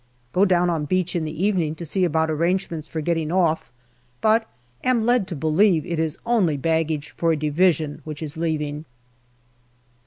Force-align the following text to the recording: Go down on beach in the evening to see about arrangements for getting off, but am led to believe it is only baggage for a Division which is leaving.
Go 0.33 0.45
down 0.45 0.67
on 0.71 0.85
beach 0.85 1.15
in 1.15 1.25
the 1.25 1.43
evening 1.45 1.75
to 1.75 1.85
see 1.85 2.03
about 2.05 2.31
arrangements 2.31 2.87
for 2.87 3.01
getting 3.01 3.31
off, 3.31 3.71
but 4.19 4.49
am 4.83 5.05
led 5.05 5.27
to 5.27 5.35
believe 5.35 5.85
it 5.85 5.99
is 5.99 6.17
only 6.25 6.57
baggage 6.57 7.11
for 7.11 7.31
a 7.31 7.37
Division 7.37 8.01
which 8.03 8.23
is 8.23 8.35
leaving. 8.35 8.85